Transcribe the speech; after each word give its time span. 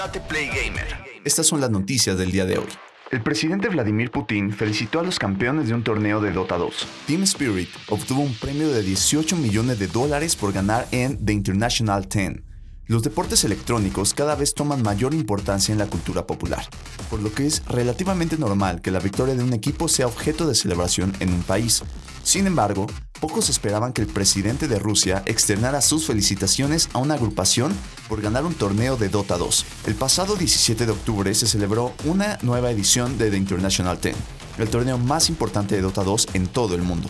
Date 0.00 0.18
Play 0.18 0.46
Gamer. 0.46 0.86
Estas 1.26 1.46
son 1.46 1.60
las 1.60 1.70
noticias 1.70 2.16
del 2.16 2.32
día 2.32 2.46
de 2.46 2.56
hoy. 2.56 2.68
El 3.10 3.22
presidente 3.22 3.68
Vladimir 3.68 4.10
Putin 4.10 4.50
felicitó 4.50 4.98
a 4.98 5.02
los 5.02 5.18
campeones 5.18 5.68
de 5.68 5.74
un 5.74 5.84
torneo 5.84 6.22
de 6.22 6.32
Dota 6.32 6.56
2. 6.56 6.86
Team 7.06 7.24
Spirit 7.24 7.68
obtuvo 7.90 8.22
un 8.22 8.32
premio 8.32 8.70
de 8.70 8.82
18 8.82 9.36
millones 9.36 9.78
de 9.78 9.88
dólares 9.88 10.36
por 10.36 10.54
ganar 10.54 10.88
en 10.90 11.22
The 11.22 11.34
International 11.34 12.08
10. 12.08 12.40
Los 12.86 13.02
deportes 13.02 13.44
electrónicos 13.44 14.14
cada 14.14 14.36
vez 14.36 14.54
toman 14.54 14.80
mayor 14.80 15.12
importancia 15.12 15.70
en 15.74 15.78
la 15.78 15.86
cultura 15.86 16.26
popular, 16.26 16.64
por 17.10 17.20
lo 17.20 17.30
que 17.34 17.46
es 17.46 17.62
relativamente 17.66 18.38
normal 18.38 18.80
que 18.80 18.90
la 18.90 19.00
victoria 19.00 19.34
de 19.34 19.44
un 19.44 19.52
equipo 19.52 19.86
sea 19.86 20.06
objeto 20.06 20.48
de 20.48 20.54
celebración 20.54 21.12
en 21.20 21.30
un 21.30 21.42
país. 21.42 21.82
Sin 22.22 22.46
embargo, 22.46 22.86
pocos 23.20 23.50
esperaban 23.50 23.92
que 23.92 24.00
el 24.00 24.08
presidente 24.08 24.66
de 24.66 24.78
Rusia 24.78 25.22
externara 25.26 25.82
sus 25.82 26.06
felicitaciones 26.06 26.88
a 26.92 26.98
una 26.98 27.14
agrupación 27.14 27.72
por 28.08 28.20
ganar 28.22 28.44
un 28.44 28.54
torneo 28.54 28.96
de 28.96 29.08
Dota 29.08 29.36
2. 29.36 29.66
El 29.86 29.94
pasado 29.94 30.36
17 30.36 30.86
de 30.86 30.92
octubre 30.92 31.34
se 31.34 31.46
celebró 31.46 31.92
una 32.04 32.38
nueva 32.42 32.70
edición 32.70 33.18
de 33.18 33.30
The 33.30 33.36
International 33.36 34.00
10, 34.00 34.16
el 34.58 34.70
torneo 34.70 34.98
más 34.98 35.28
importante 35.28 35.76
de 35.76 35.82
Dota 35.82 36.02
2 36.02 36.28
en 36.34 36.46
todo 36.46 36.74
el 36.74 36.82
mundo. 36.82 37.08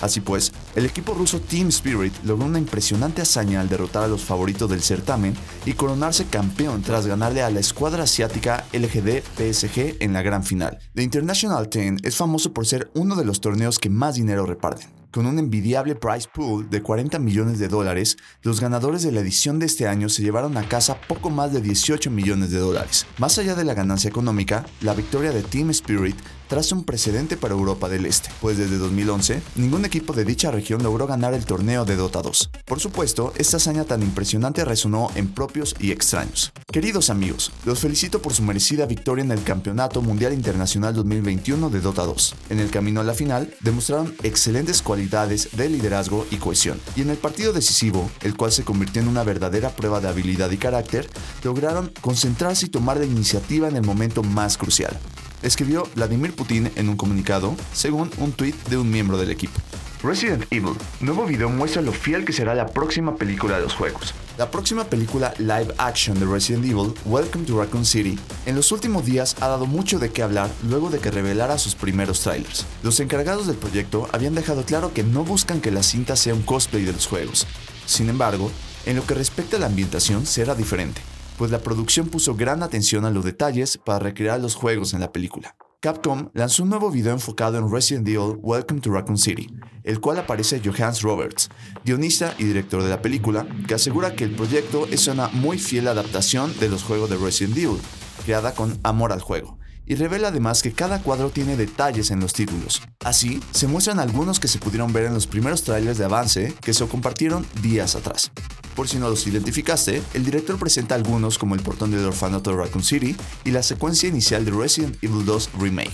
Así 0.00 0.20
pues, 0.20 0.52
el 0.76 0.86
equipo 0.86 1.12
ruso 1.12 1.40
Team 1.40 1.68
Spirit 1.68 2.14
logró 2.22 2.46
una 2.46 2.60
impresionante 2.60 3.22
hazaña 3.22 3.60
al 3.60 3.68
derrotar 3.68 4.04
a 4.04 4.08
los 4.08 4.22
favoritos 4.22 4.70
del 4.70 4.80
certamen 4.80 5.34
y 5.66 5.72
coronarse 5.72 6.26
campeón 6.26 6.82
tras 6.82 7.06
ganarle 7.06 7.42
a 7.42 7.50
la 7.50 7.58
escuadra 7.58 8.04
asiática 8.04 8.64
LGD 8.72 9.22
PSG 9.36 9.96
en 9.98 10.12
la 10.12 10.22
gran 10.22 10.44
final. 10.44 10.78
The 10.94 11.02
International 11.02 11.68
10 11.68 12.04
es 12.04 12.16
famoso 12.16 12.52
por 12.52 12.64
ser 12.64 12.90
uno 12.94 13.16
de 13.16 13.24
los 13.24 13.40
torneos 13.40 13.80
que 13.80 13.90
más 13.90 14.14
dinero 14.14 14.46
reparten. 14.46 14.98
Con 15.10 15.24
un 15.24 15.38
envidiable 15.38 15.94
prize 15.94 16.28
pool 16.28 16.68
de 16.68 16.82
40 16.82 17.18
millones 17.18 17.58
de 17.58 17.68
dólares, 17.68 18.18
los 18.42 18.60
ganadores 18.60 19.02
de 19.02 19.10
la 19.10 19.20
edición 19.20 19.58
de 19.58 19.64
este 19.64 19.88
año 19.88 20.10
se 20.10 20.22
llevaron 20.22 20.58
a 20.58 20.68
casa 20.68 21.00
poco 21.00 21.30
más 21.30 21.50
de 21.50 21.62
18 21.62 22.10
millones 22.10 22.50
de 22.50 22.58
dólares. 22.58 23.06
Más 23.16 23.38
allá 23.38 23.54
de 23.54 23.64
la 23.64 23.72
ganancia 23.72 24.10
económica, 24.10 24.66
la 24.82 24.92
victoria 24.92 25.32
de 25.32 25.42
Team 25.42 25.70
Spirit 25.70 26.16
traza 26.46 26.74
un 26.74 26.84
precedente 26.84 27.38
para 27.38 27.54
Europa 27.54 27.88
del 27.88 28.04
Este, 28.04 28.28
pues 28.40 28.58
desde 28.58 28.76
2011 28.76 29.42
ningún 29.56 29.84
equipo 29.86 30.12
de 30.12 30.24
dicha 30.24 30.50
región 30.50 30.82
logró 30.82 31.06
ganar 31.06 31.32
el 31.32 31.46
torneo 31.46 31.86
de 31.86 31.96
Dota 31.96 32.20
2. 32.20 32.50
Por 32.66 32.80
supuesto, 32.80 33.32
esta 33.36 33.56
hazaña 33.56 33.84
tan 33.84 34.02
impresionante 34.02 34.64
resonó 34.64 35.10
en 35.14 35.28
propios 35.28 35.74
y 35.78 35.90
extraños. 35.90 36.52
Queridos 36.70 37.08
amigos, 37.08 37.50
los 37.64 37.80
felicito 37.80 38.20
por 38.20 38.34
su 38.34 38.42
merecida 38.42 38.84
victoria 38.84 39.24
en 39.24 39.32
el 39.32 39.42
Campeonato 39.42 40.02
Mundial 40.02 40.34
Internacional 40.34 40.94
2021 40.94 41.70
de 41.70 41.80
Dota 41.80 42.04
2. 42.04 42.34
En 42.50 42.60
el 42.60 42.70
camino 42.70 43.00
a 43.00 43.04
la 43.04 43.14
final, 43.14 43.54
demostraron 43.60 44.14
excelentes 44.22 44.82
cualidades 44.82 44.97
de 45.06 45.68
liderazgo 45.68 46.26
y 46.30 46.36
cohesión. 46.36 46.80
Y 46.96 47.02
en 47.02 47.10
el 47.10 47.16
partido 47.16 47.52
decisivo, 47.52 48.10
el 48.22 48.36
cual 48.36 48.52
se 48.52 48.64
convirtió 48.64 49.00
en 49.00 49.08
una 49.08 49.22
verdadera 49.22 49.70
prueba 49.70 50.00
de 50.00 50.08
habilidad 50.08 50.50
y 50.50 50.56
carácter, 50.56 51.08
lograron 51.44 51.92
concentrarse 52.00 52.66
y 52.66 52.68
tomar 52.70 52.98
la 52.98 53.06
iniciativa 53.06 53.68
en 53.68 53.76
el 53.76 53.82
momento 53.82 54.22
más 54.22 54.56
crucial 54.56 54.98
escribió 55.42 55.84
Vladimir 55.94 56.34
Putin 56.34 56.70
en 56.76 56.88
un 56.88 56.96
comunicado, 56.96 57.54
según 57.72 58.10
un 58.18 58.32
tuit 58.32 58.56
de 58.68 58.76
un 58.76 58.90
miembro 58.90 59.18
del 59.18 59.30
equipo. 59.30 59.60
Resident 60.02 60.44
Evil, 60.52 60.76
nuevo 61.00 61.26
video 61.26 61.48
muestra 61.48 61.82
lo 61.82 61.90
fiel 61.90 62.24
que 62.24 62.32
será 62.32 62.54
la 62.54 62.68
próxima 62.68 63.16
película 63.16 63.56
de 63.56 63.62
los 63.62 63.74
juegos. 63.74 64.14
La 64.36 64.48
próxima 64.48 64.84
película 64.84 65.34
live 65.38 65.74
action 65.76 66.20
de 66.20 66.24
Resident 66.24 66.64
Evil, 66.64 66.94
Welcome 67.04 67.44
to 67.46 67.58
Raccoon 67.58 67.84
City, 67.84 68.16
en 68.46 68.54
los 68.54 68.70
últimos 68.70 69.04
días 69.04 69.34
ha 69.40 69.48
dado 69.48 69.66
mucho 69.66 69.98
de 69.98 70.10
qué 70.10 70.22
hablar 70.22 70.50
luego 70.68 70.88
de 70.90 71.00
que 71.00 71.10
revelara 71.10 71.58
sus 71.58 71.74
primeros 71.74 72.20
trailers. 72.20 72.64
Los 72.84 73.00
encargados 73.00 73.48
del 73.48 73.56
proyecto 73.56 74.08
habían 74.12 74.36
dejado 74.36 74.62
claro 74.64 74.94
que 74.94 75.02
no 75.02 75.24
buscan 75.24 75.60
que 75.60 75.72
la 75.72 75.82
cinta 75.82 76.14
sea 76.14 76.32
un 76.32 76.42
cosplay 76.42 76.84
de 76.84 76.92
los 76.92 77.08
juegos. 77.08 77.48
Sin 77.84 78.08
embargo, 78.08 78.52
en 78.86 78.94
lo 78.94 79.04
que 79.04 79.14
respecta 79.14 79.56
a 79.56 79.60
la 79.60 79.66
ambientación 79.66 80.26
será 80.26 80.54
diferente 80.54 81.00
pues 81.36 81.52
la 81.52 81.60
producción 81.60 82.08
puso 82.08 82.34
gran 82.34 82.64
atención 82.64 83.04
a 83.04 83.10
los 83.10 83.24
detalles 83.24 83.78
para 83.78 84.00
recrear 84.00 84.40
los 84.40 84.56
juegos 84.56 84.92
en 84.92 84.98
la 84.98 85.12
película. 85.12 85.54
Capcom 85.80 86.28
lanzó 86.34 86.64
un 86.64 86.70
nuevo 86.70 86.90
video 86.90 87.12
enfocado 87.12 87.56
en 87.56 87.70
Resident 87.70 88.08
Evil 88.08 88.36
Welcome 88.42 88.80
to 88.80 88.90
Raccoon 88.90 89.16
City, 89.16 89.46
el 89.84 90.00
cual 90.00 90.18
aparece 90.18 90.60
Johannes 90.64 91.02
Roberts, 91.02 91.50
guionista 91.84 92.34
y 92.36 92.46
director 92.46 92.82
de 92.82 92.88
la 92.88 93.00
película, 93.00 93.46
que 93.68 93.74
asegura 93.74 94.16
que 94.16 94.24
el 94.24 94.34
proyecto 94.34 94.88
es 94.90 95.06
una 95.06 95.28
muy 95.28 95.56
fiel 95.56 95.86
adaptación 95.86 96.52
de 96.58 96.68
los 96.68 96.82
juegos 96.82 97.10
de 97.10 97.16
Resident 97.16 97.56
Evil, 97.56 97.78
creada 98.24 98.56
con 98.56 98.76
amor 98.82 99.12
al 99.12 99.20
juego, 99.20 99.56
y 99.88 99.94
revela 99.94 100.28
además 100.28 100.62
que 100.62 100.72
cada 100.72 101.00
cuadro 101.02 101.30
tiene 101.30 101.56
detalles 101.56 102.10
en 102.10 102.20
los 102.20 102.34
títulos. 102.34 102.82
Así, 103.04 103.40
se 103.52 103.66
muestran 103.66 103.98
algunos 103.98 104.38
que 104.38 104.48
se 104.48 104.58
pudieron 104.58 104.92
ver 104.92 105.06
en 105.06 105.14
los 105.14 105.26
primeros 105.26 105.62
trailers 105.62 105.98
de 105.98 106.04
avance 106.04 106.54
que 106.60 106.74
se 106.74 106.86
compartieron 106.86 107.46
días 107.62 107.96
atrás. 107.96 108.30
Por 108.76 108.86
si 108.86 108.98
no 108.98 109.08
los 109.08 109.26
identificaste, 109.26 110.02
el 110.14 110.24
director 110.24 110.56
presenta 110.58 110.94
algunos 110.94 111.38
como 111.38 111.56
el 111.56 111.62
portón 111.62 111.90
del 111.90 112.04
orfanato 112.04 112.50
de 112.50 112.58
Raccoon 112.58 112.84
City 112.84 113.16
y 113.44 113.50
la 113.50 113.64
secuencia 113.64 114.08
inicial 114.08 114.44
de 114.44 114.52
Resident 114.52 115.02
Evil 115.02 115.24
2 115.24 115.50
Remake, 115.58 115.90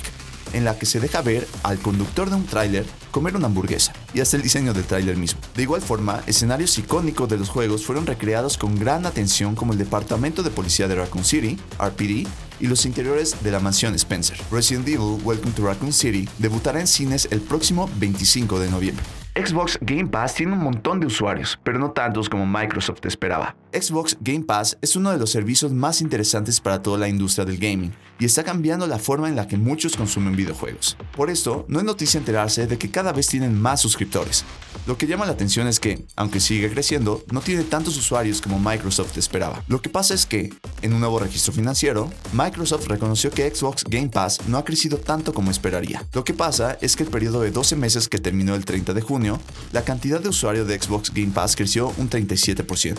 en 0.52 0.64
la 0.64 0.78
que 0.78 0.84
se 0.84 1.00
deja 1.00 1.22
ver 1.22 1.48
al 1.62 1.78
conductor 1.78 2.28
de 2.28 2.36
un 2.36 2.44
tráiler 2.44 2.84
comer 3.10 3.36
una 3.36 3.46
hamburguesa, 3.46 3.92
y 4.12 4.20
hasta 4.20 4.36
el 4.36 4.42
diseño 4.42 4.74
del 4.74 4.84
tráiler 4.84 5.16
mismo. 5.16 5.40
De 5.54 5.62
igual 5.62 5.80
forma, 5.80 6.24
escenarios 6.26 6.76
icónicos 6.78 7.28
de 7.28 7.38
los 7.38 7.48
juegos 7.48 7.86
fueron 7.86 8.06
recreados 8.06 8.58
con 8.58 8.76
gran 8.76 9.06
atención 9.06 9.54
como 9.54 9.72
el 9.72 9.78
departamento 9.78 10.42
de 10.42 10.50
policía 10.50 10.88
de 10.88 10.96
Raccoon 10.96 11.24
City, 11.24 11.56
RPD, 11.78 12.26
y 12.60 12.66
los 12.66 12.86
interiores 12.86 13.42
de 13.42 13.50
la 13.50 13.60
mansión 13.60 13.94
Spencer. 13.94 14.38
Resident 14.50 14.88
Evil 14.88 15.20
Welcome 15.24 15.52
to 15.52 15.64
Raccoon 15.66 15.92
City 15.92 16.28
debutará 16.38 16.80
en 16.80 16.86
cines 16.86 17.28
el 17.30 17.40
próximo 17.40 17.90
25 17.98 18.58
de 18.60 18.70
noviembre. 18.70 19.23
Xbox 19.36 19.78
Game 19.80 20.06
Pass 20.06 20.34
tiene 20.34 20.52
un 20.52 20.60
montón 20.60 21.00
de 21.00 21.06
usuarios, 21.06 21.58
pero 21.64 21.80
no 21.80 21.90
tantos 21.90 22.28
como 22.28 22.46
Microsoft 22.46 23.04
esperaba. 23.04 23.56
Xbox 23.72 24.16
Game 24.20 24.44
Pass 24.44 24.78
es 24.80 24.94
uno 24.94 25.10
de 25.10 25.18
los 25.18 25.30
servicios 25.30 25.72
más 25.72 26.00
interesantes 26.00 26.60
para 26.60 26.80
toda 26.80 26.98
la 26.98 27.08
industria 27.08 27.44
del 27.44 27.58
gaming 27.58 27.92
y 28.20 28.26
está 28.26 28.44
cambiando 28.44 28.86
la 28.86 29.00
forma 29.00 29.28
en 29.28 29.34
la 29.34 29.48
que 29.48 29.56
muchos 29.56 29.96
consumen 29.96 30.36
videojuegos. 30.36 30.96
Por 31.16 31.30
esto, 31.30 31.64
no 31.66 31.80
es 31.80 31.84
noticia 31.84 32.18
enterarse 32.18 32.68
de 32.68 32.78
que 32.78 32.92
cada 32.92 33.12
vez 33.12 33.26
tienen 33.26 33.60
más 33.60 33.80
suscriptores. 33.80 34.44
Lo 34.86 34.96
que 34.96 35.08
llama 35.08 35.26
la 35.26 35.32
atención 35.32 35.66
es 35.66 35.80
que, 35.80 36.04
aunque 36.14 36.38
sigue 36.38 36.70
creciendo, 36.70 37.24
no 37.32 37.40
tiene 37.40 37.64
tantos 37.64 37.96
usuarios 37.96 38.40
como 38.40 38.60
Microsoft 38.60 39.18
esperaba. 39.18 39.64
Lo 39.66 39.82
que 39.82 39.88
pasa 39.88 40.14
es 40.14 40.26
que, 40.26 40.54
en 40.82 40.92
un 40.92 41.00
nuevo 41.00 41.18
registro 41.18 41.52
financiero, 41.52 42.08
Microsoft 42.32 42.86
reconoció 42.86 43.32
que 43.32 43.52
Xbox 43.52 43.82
Game 43.82 44.10
Pass 44.10 44.38
no 44.46 44.58
ha 44.58 44.64
crecido 44.64 44.98
tanto 44.98 45.34
como 45.34 45.50
esperaría. 45.50 46.04
Lo 46.12 46.22
que 46.22 46.34
pasa 46.34 46.78
es 46.80 46.94
que 46.94 47.02
el 47.02 47.10
periodo 47.10 47.40
de 47.40 47.50
12 47.50 47.74
meses 47.74 48.08
que 48.08 48.18
terminó 48.18 48.54
el 48.54 48.64
30 48.64 48.94
de 48.94 49.00
junio, 49.00 49.23
la 49.72 49.84
cantidad 49.84 50.20
de 50.20 50.28
usuarios 50.28 50.68
de 50.68 50.78
Xbox 50.80 51.12
Game 51.12 51.32
Pass 51.32 51.56
creció 51.56 51.92
un 51.96 52.10
37% 52.10 52.96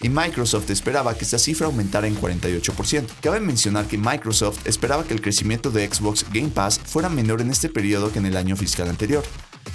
y 0.00 0.08
Microsoft 0.08 0.70
esperaba 0.70 1.14
que 1.14 1.24
esta 1.24 1.38
cifra 1.38 1.66
aumentara 1.66 2.06
en 2.06 2.16
48%. 2.16 3.06
Cabe 3.20 3.40
mencionar 3.40 3.86
que 3.86 3.98
Microsoft 3.98 4.66
esperaba 4.66 5.04
que 5.04 5.14
el 5.14 5.22
crecimiento 5.22 5.70
de 5.70 5.88
Xbox 5.88 6.24
Game 6.32 6.48
Pass 6.48 6.78
fuera 6.78 7.08
menor 7.08 7.40
en 7.40 7.50
este 7.50 7.68
periodo 7.68 8.12
que 8.12 8.18
en 8.18 8.26
el 8.26 8.36
año 8.36 8.56
fiscal 8.56 8.88
anterior. 8.88 9.24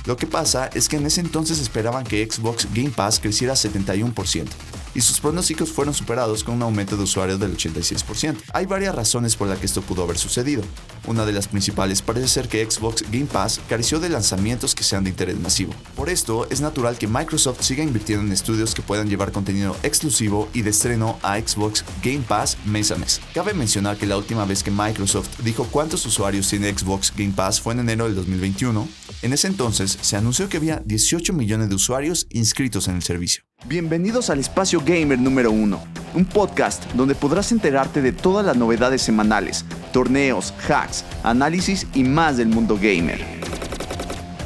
Lo 0.06 0.18
que 0.18 0.28
pasa 0.28 0.70
es 0.74 0.88
que 0.88 0.98
en 0.98 1.06
ese 1.06 1.22
entonces 1.22 1.60
esperaban 1.60 2.06
que 2.06 2.28
Xbox 2.30 2.68
Game 2.74 2.92
Pass 2.92 3.20
creciera 3.20 3.54
71% 3.54 4.48
y 4.94 5.02
sus 5.02 5.20
pronósticos 5.20 5.70
fueron 5.70 5.94
superados 5.94 6.44
con 6.44 6.56
un 6.56 6.64
aumento 6.64 6.98
de 6.98 7.04
usuarios 7.04 7.40
del 7.40 7.56
86%. 7.56 8.38
Hay 8.54 8.66
varias 8.66 8.96
razones 8.96 9.36
por 9.36 9.48
las 9.48 9.60
que 9.60 9.66
esto 9.66 9.82
pudo 9.82 10.04
haber 10.04 10.18
sucedido. 10.18 10.64
Una 11.08 11.26
de 11.26 11.34
las 11.34 11.48
principales 11.48 12.02
parece 12.02 12.28
ser 12.28 12.48
que 12.48 12.70
Xbox 12.70 13.04
Game 13.12 13.26
Pass 13.26 13.60
careció 13.68 14.00
de 14.00 14.10
lanzamientos 14.10 14.76
que 14.76 14.84
sean 14.84 15.04
de 15.04 15.10
interés 15.10 15.40
masivo. 15.40 15.74
Por 15.96 16.10
esto, 16.10 16.48
es 16.50 16.62
natural 16.62 16.98
que 16.98 17.08
Microsoft 17.08 17.62
siga 17.62 17.84
invirtiendo 17.84 18.26
en 18.26 18.32
estudios 18.32 18.74
que 18.76 18.82
puedan 18.82 19.10
llevar 19.10 19.32
contenido 19.32 19.76
exclusivo 19.84 20.50
y 20.54 20.62
de 20.62 20.70
estreno 20.70 21.20
a 21.24 21.40
Xbox 21.40 21.84
Game 22.04 22.24
Pass 22.28 22.58
mes 22.66 22.92
a 22.92 22.96
mes. 22.96 23.22
Cabe 23.34 23.54
mencionar 23.54 23.98
que 23.98 24.06
la 24.06 24.18
última 24.18 24.46
vez 24.46 24.64
que 24.64 24.72
Microsoft 24.72 25.40
dijo 25.44 25.66
cuántos 25.72 26.06
usuarios 26.06 26.48
tiene 26.48 26.72
Xbox 26.72 27.14
Game 27.16 27.34
Pass 27.36 27.62
fue 27.62 27.74
en 27.74 27.82
enero 27.82 28.06
del 28.06 28.16
2021. 28.16 28.88
En 29.22 29.34
ese 29.34 29.48
entonces 29.48 30.00
se 30.02 30.18
anunció 30.18 30.50
que 30.50 30.58
había 30.58 30.82
18 30.84 31.32
millones 31.34 31.70
de 31.70 31.76
usuarios 31.76 32.26
inscritos 32.32 32.88
en 32.88 32.96
el 32.96 33.04
servicio. 33.04 33.44
Bienvenidos 33.66 34.32
al 34.32 34.40
Espacio 34.40 34.82
Gamer 34.84 35.20
número 35.20 35.52
1, 35.52 35.80
un 36.16 36.26
podcast 36.26 36.84
donde 36.94 37.14
podrás 37.14 37.52
enterarte 37.52 38.02
de 38.02 38.14
todas 38.14 38.44
las 38.44 38.58
novedades 38.58 39.04
semanales, 39.04 39.64
torneos, 39.94 40.56
hacks, 40.68 41.06
análisis 41.22 41.86
y 41.94 42.04
más 42.04 42.38
del 42.38 42.48
mundo 42.48 42.80
gamer. 42.82 43.24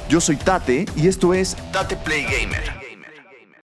Yo 0.09 0.19
soy 0.19 0.35
Tate 0.35 0.85
y 0.97 1.07
esto 1.07 1.33
es 1.33 1.55
Tate 1.71 1.95
Play 1.95 2.23
Gamer. 2.23 2.84